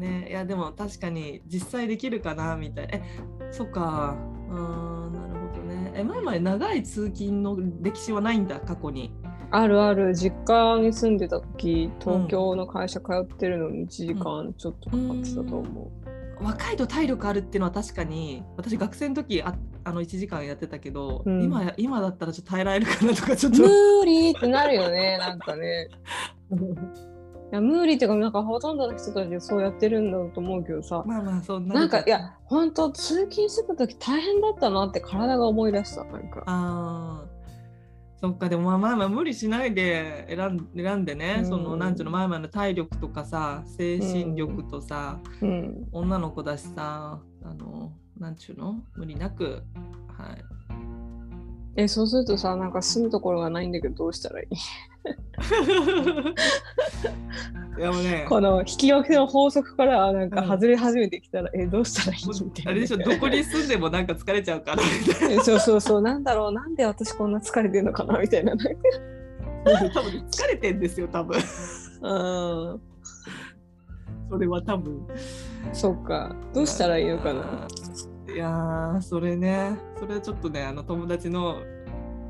[0.02, 2.86] ね、いやでも確かに実際できるかなみたい。
[2.88, 3.02] なえ
[3.50, 4.16] そっか。
[4.50, 5.92] うーんなるほどね。
[5.94, 9.12] え前々長い通勤の歴史はないんだ過去に。
[9.50, 15.92] あるある、実家に住んでた時、東京の会社通ってるのに1時間ちょっとかかってたと思
[16.40, 21.42] 若いと体力あるっていうのは確かに私学生の時ああの1時間やってたけど、うん。
[21.42, 23.58] 今や今だったらちょっと耐えられるかなとかちょっと。
[23.60, 25.88] 無理ってなるよね、なんかね。
[27.52, 36.42] いや無理っていうか、なんかほとんどの人たちそうやってるんだと思うけどさ、まあまあそんななんかいや、本当通勤してた時大変だったなって体が思い出した、なんか。
[36.46, 37.42] あー。
[38.22, 41.46] そっかでもまあまあまあ無理しないで選ん選んでね、うん。
[41.46, 45.88] そのなんていうの前々の体力とかさ精神力とさ、うん。
[45.92, 48.76] 女の子だしさあのなんちゅうの？
[48.94, 49.64] 無理なく
[50.16, 50.42] はい
[51.76, 54.54] え、そうするとさ、なんか住むところがないんだけど、どうしたらいい？
[58.04, 58.26] ね。
[58.28, 60.48] この引き分けの法則からなんかうん。
[60.48, 62.26] 外れ始めてきたら、え、どうしたらいい？
[62.26, 62.70] もうみたいな。
[62.72, 64.82] あれでしょどこに住んでもなんか疲れちゃうから。
[64.82, 68.52] みたいえそうそうそう、なんだろう、なんで私こんな疲れてるのかなみたいな。
[69.64, 71.38] 多分疲れてんですよ多分。
[72.02, 72.08] う
[72.76, 72.80] ん、
[74.30, 75.06] それは多分。
[75.72, 76.36] そっか。
[76.52, 77.66] どうしたらいいのかな？
[78.34, 81.58] いやーそれねそれはちょっとねあの友達の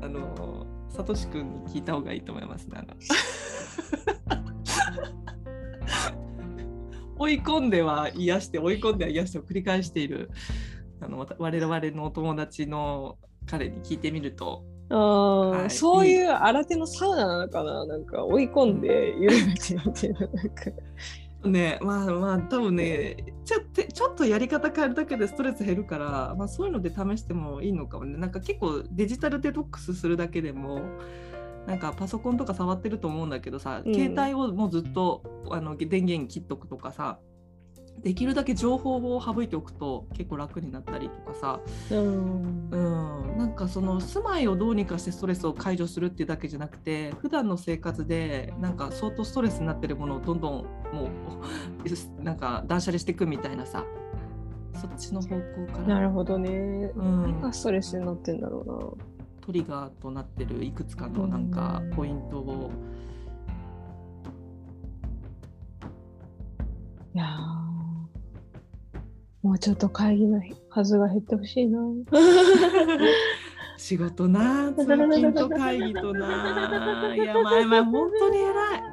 [0.01, 2.81] あのさとしくんに聞いた方がいいと思いますね。
[7.17, 10.29] 追い込んでは癒して追い込んでは癒してを繰り返している
[10.99, 20.19] あの我々のお友達の彼に聞いてみるとあーはいそういう新手のサウナなのかななんか追い込んで緩めてみたいな。
[20.19, 20.71] なんか
[21.43, 28.17] ねまあまあ多分ねちょっとちょっとやり方変えるだけでストレス減るから、まあ、そういうので試してもいいのかもね。
[28.17, 30.81] なんか結構デジタルデトックスするだけでも
[31.67, 33.93] なんかパソコンとか触ってると思うんだけどさ、うん。
[33.93, 37.19] 携帯をもうずっとあの電源切っとくとかさ
[38.01, 41.59] できるだけ情報を省いておくと結構楽になったりとかさ、
[41.91, 42.69] うん。
[42.69, 51.09] うん、なんかその住まいをどうにかしてストレスを解除するっていうだけじゃなくて普段の生活でなんか相当ストレスになってるものをどんどんも
[52.19, 53.85] う なんか断捨離していくみたいなさ。
[54.75, 55.87] そっちの方向から。
[55.87, 56.91] なるほどね。
[56.95, 57.21] うん。
[57.23, 59.45] 何がストレスになってんだろうな。
[59.45, 61.91] トリガーとなってるいくつかのなんかうん。
[61.91, 62.71] ポイントを、
[67.13, 67.62] いやー
[69.43, 71.79] もうちょっと会議の数が減ってほしいな。
[73.77, 77.13] 仕事な通勤と会議とな。
[77.13, 78.83] いや前々本当に偉い。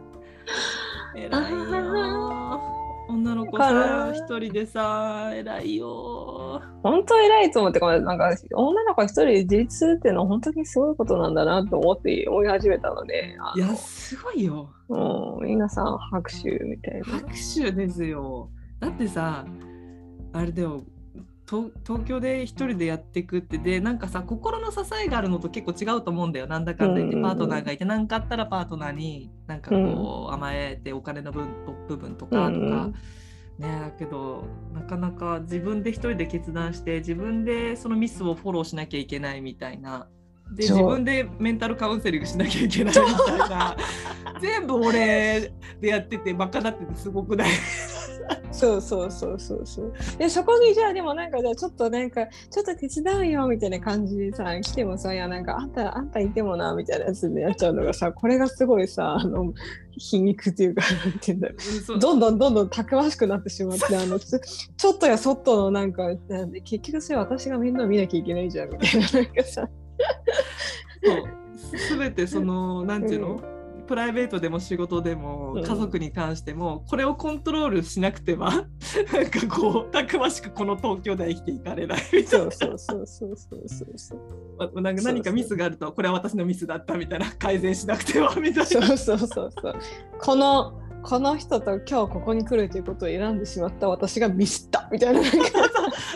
[1.14, 2.60] 偉いよ。
[3.08, 6.60] 女の子かさな一人でさ偉いよ。
[6.82, 14.68] 本当偉いと思ってかなんか女の子一人で自立するっていうのは本当にすごいことなんだなと思って思い始めたので、あいやすごいよ。
[14.88, 17.04] のうん、皆さん拍手みたいな。
[17.04, 18.50] 拍手ですよ。
[18.80, 19.44] だってさ
[20.32, 20.84] あれだよ。
[21.48, 26.46] 東東京で一人でやっていくってでなんかさ心の支えがあるのと結構違うと思うんだよ。
[26.46, 31.48] なんだかんだ言ってパートナーがいて何かあったらパートナーになんかこう甘えてお金の分
[31.88, 32.94] 部分とかとか、うんうん。
[33.58, 40.06] ねだけどなかなか自分で一人で決断して自分でそのミスをフォローしなきゃいけないみたいな。
[40.52, 43.76] で自分でメンタルカウンセリングしなきゃいけないみたいな。
[44.40, 47.50] 全部俺でやっててバカだっててすごくない？
[48.52, 49.60] そうそうそうそう。
[49.64, 49.92] そう。
[50.18, 59.52] でそこにじゃあでもなんかじゃあちょっとなんかちょっと手伝うよみたいな感じでさ来てもさいやなんかあんたあんたいてもなみたいなやつでやっちゃうのがさこれがすごいさあの
[59.92, 61.54] 皮肉っていうかなんていうんだろ
[61.96, 61.98] う。
[61.98, 64.26] どんどんどんどんたくましくなってしまってあのち
[64.76, 69.68] ちょっとやそっとのなんかなんで結局それ私が面倒見なきゃいけないじゃんみたいななんかさ。
[71.02, 71.98] そう。
[71.98, 73.40] 全てそのなんていうの、
[73.90, 75.64] プライベートでも仕事でもうん。
[75.64, 78.52] 家族に関してもこれをコントロールしなくては
[79.12, 82.50] なんかこうたくましくこの東京では生きていかれないみたいな。
[82.52, 84.20] そうそうそうそうそうそうそう。
[84.74, 88.64] まなんか何かミスがあるとこれは私のミスだったみたいな改善しなくてはみたいな。
[88.64, 89.74] そうそうそうそう。
[90.20, 95.59] このこの人と今日ここに来るということを選んでしまった私がミスったみたいななんか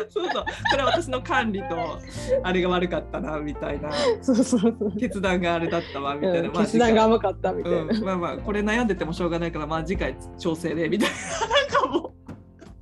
[0.08, 0.44] そうそう。
[0.70, 1.98] これは私の管理と
[2.42, 3.90] あれが悪かったなみたいな。
[4.22, 4.96] そうそうそう。
[4.98, 11.16] 決断があれだったわみたいな、まあうん決断が甘かったみたいな、うん、まあまあこれ悩んでてもしょうがないからまあ次回調整でみたいな。
[11.48, 12.12] なんかもう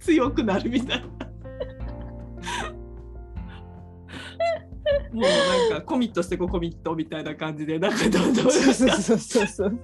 [0.01, 1.07] 強くなるみたいな。
[5.13, 9.79] もうなんかコミットしてこうコミットみたいな感じでなんかどんどんそうそうそうそうそう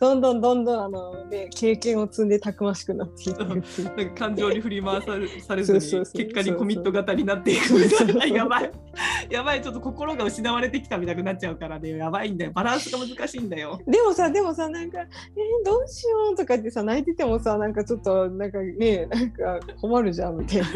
[0.00, 3.84] どんどんどんどんあの、ね、経験を積んでたくましくなっていくっていう。
[3.96, 8.24] なんか感情に振り回されされずに結果にコミット型になっていくみたいな。
[8.38, 8.72] やばい
[9.28, 12.52] やばいちょっと心が失われてきたみたいになっちゃうからねやばいんだよ。
[12.52, 13.78] バランスが難しいんだよ。
[13.86, 15.06] でもさでもさなんか「えー
[15.66, 20.66] どうしよう」とか言ってさ泣いててもさなんかちょっとなんかねなんか困るじゃんみたいな。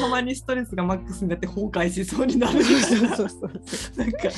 [0.00, 2.58] たまにストレスがマックスになって崩壊しそうになる。
[2.58, 3.50] みたいなそうそうそう。
[3.98, 4.28] なんか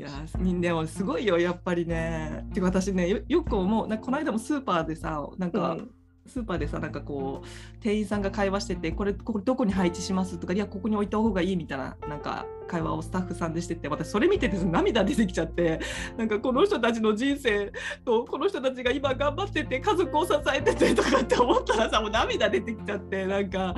[0.00, 2.46] いやみんなもすごいよやっぱりね。
[2.54, 5.90] てか私ねよよく思うなこの間もスーパーでさなんか、うん
[6.26, 15.80] スーパーでさなんかこう店員さんが会話しててこれこれどこに配置しますとかいやここに置いた方がいいみたいななんか会話をスタッフさんでしてて私それ見てて涙出てきちゃって
[16.16, 17.72] なんかこの人たちの人生
[18.04, 23.74] とこの人たちが今頑張ってて家族を支えててとかって思ったらさもう涙出てきちゃってなんか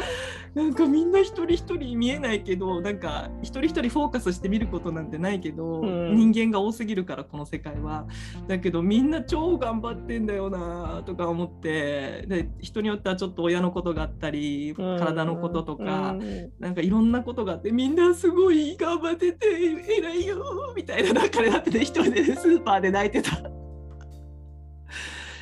[0.54, 8.06] なんかみんな一人一人見えないけどなんか一人一人フォーカスして見ることなんてないけど、うん人間が多すぎるからこの世界は。
[8.46, 20.42] だけどみんな超頑張ってんだよなとか思ってで人によってはちょっと親のことがあったり体のこととか、うんなんかいろんなことがあってみんなすごい頑張ってて偉いよ
[20.76, 23.42] みたいな中でなってて一人でスーパーで泣いてた。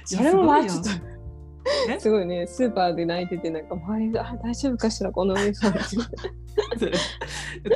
[0.04, 0.90] それもちょっと
[1.88, 1.98] え？
[2.00, 2.46] すごいね。
[2.46, 5.78] スーパーで泣いててなんか周りがあ大丈夫かしらこの上さんた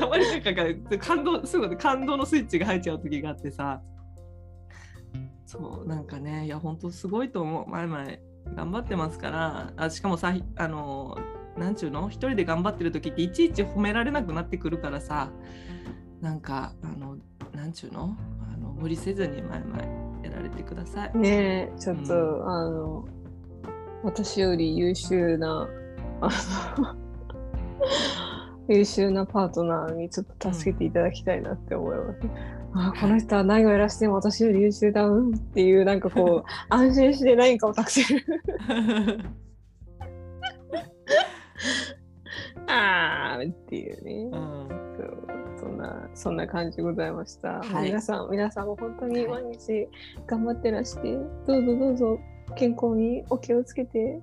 [0.06, 0.52] まになんか
[0.98, 3.80] 感動すぐ感動のスイッチが入っちゃう時があってさ
[5.46, 5.88] そう。
[5.88, 8.04] なんかねいや本当すごいと思う前々
[8.56, 11.18] 頑張ってますからあしかもさあの
[11.56, 12.08] なんちゅうの？
[12.08, 15.30] 一人で頑張ってる時っていちいち褒められなくなってくるからさ
[16.20, 17.16] なんかあの
[17.52, 18.16] なんちゅうの？
[18.52, 19.78] あの無理せずに前々
[20.22, 21.16] やられてください。
[21.16, 23.08] ねえちょっと、うあの
[24.02, 25.68] 私より優秀な
[26.20, 26.28] あ
[26.78, 26.96] の
[28.68, 32.20] 優秀なパートナーにちょっと助けていただきたいなって思います。
[32.76, 38.24] あこの人は何をやらしても私より優秀だうんっていうなんかこう 安心して何かを託せる。
[42.66, 44.68] あーっていうね、うん。
[44.96, 45.24] そう
[45.56, 47.86] そんなそんな感じでございました、はい。
[47.86, 49.88] 皆さん皆さんも本当に毎日
[50.26, 51.16] 頑張ってらして、
[51.46, 52.18] どうぞどうぞ
[52.56, 54.20] 健康にお気をつけて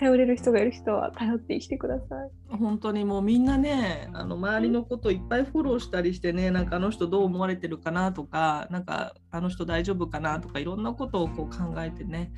[0.00, 2.56] 頼れる人がいる人は頼って生きてください。
[2.56, 12.32] 本当にもうみんなねあの周りのこといっぱいフォローしたりしてねなんかあの人どう思われてるかなとかなんかあの人大丈夫かなとかいろんなことをこう考えてね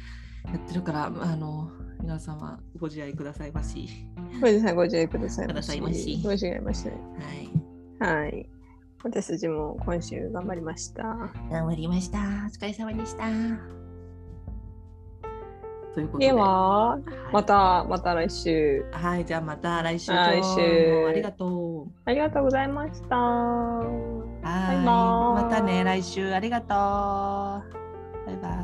[0.45, 3.89] やってるからあの皆さんはご自愛くださいまし。
[4.41, 6.21] ご自愛ご自愛くださいまくださいまし。
[6.25, 6.95] ご自愛ましは
[8.09, 8.49] い、はい。
[9.05, 11.03] 私たちも今週頑張りました。
[11.49, 12.19] 頑張りました。
[12.19, 13.82] お疲れ様でした。
[15.95, 16.27] ということで。
[16.27, 17.03] でははい。
[17.33, 18.85] またまた来週。
[18.93, 20.13] はい、じゃあまた来週。
[20.13, 21.07] 来週。
[21.09, 21.89] ありがとう。
[22.05, 23.17] ありがとうございました。
[23.17, 25.45] はい、バイバーイ。
[25.45, 26.33] またね、来週。
[26.33, 26.75] ありがと
[27.69, 28.62] う。